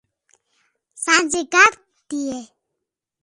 اساں 0.95 1.21
جے 1.31 1.41
گھر 1.53 1.71
تی 2.07 2.19
ہے 2.29 2.41